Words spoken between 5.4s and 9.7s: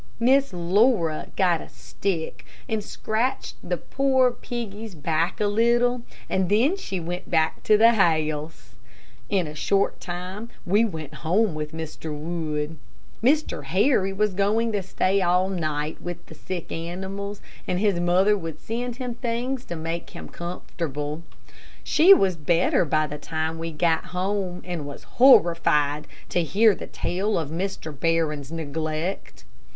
little, and then she went back to the house. In a